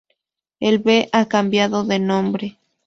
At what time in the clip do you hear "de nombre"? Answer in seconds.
1.83-2.57